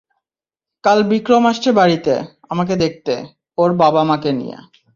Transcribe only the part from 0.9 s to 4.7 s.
বিক্রম আসছে বাড়িতে, আমাকে দেখতে, ওর বাবা-মাকে নিয়ে।